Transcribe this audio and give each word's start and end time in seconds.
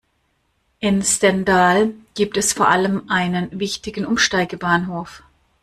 In 0.79 1.03
Stendal 1.03 1.93
gibt 2.15 2.35
es 2.35 2.53
vor 2.53 2.69
allem 2.69 3.07
einen 3.09 3.59
wichtigen 3.59 4.03
Umsteigebahnhof. 4.07 5.21